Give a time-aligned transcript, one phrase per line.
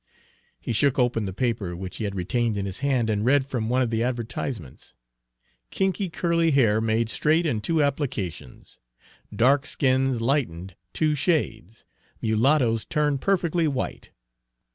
[0.59, 3.69] He shook open the paper, which he had retained in his hand, and read from
[3.69, 4.95] one of the advertisements:
[5.69, 8.79] "'Kinky, curly hair made straight in two applications.
[9.31, 11.85] Dark skins lightened two shades;
[12.19, 14.09] mulattoes turned perfectly white.'